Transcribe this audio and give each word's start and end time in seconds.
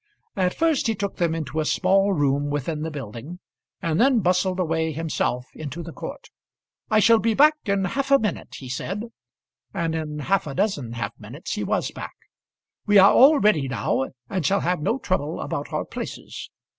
At 0.35 0.55
first 0.55 0.87
he 0.87 0.95
took 0.95 1.17
them 1.17 1.35
into 1.35 1.59
a 1.59 1.63
small 1.65 2.11
room 2.11 2.49
within 2.49 2.81
the 2.81 2.89
building, 2.89 3.37
and 3.83 4.01
then 4.01 4.21
bustled 4.21 4.59
away 4.59 4.91
himself 4.93 5.45
into 5.53 5.83
the 5.83 5.93
court. 5.93 6.31
"I 6.89 6.97
shall 6.99 7.19
be 7.19 7.35
back 7.35 7.53
in 7.65 7.85
half 7.85 8.09
a 8.09 8.17
minute," 8.17 8.55
he 8.55 8.67
said; 8.67 9.03
and 9.75 9.93
in 9.93 10.17
half 10.17 10.47
a 10.47 10.55
dozen 10.55 10.93
half 10.93 11.13
minutes 11.19 11.53
he 11.53 11.63
was 11.63 11.91
back. 11.91 12.15
"We 12.87 12.97
are 12.97 13.13
all 13.13 13.37
ready 13.37 13.67
now, 13.67 14.05
and 14.27 14.43
shall 14.43 14.61
have 14.61 14.81
no 14.81 14.97
trouble 14.97 15.39
about 15.39 15.71
our 15.71 15.85
places. 15.85 16.49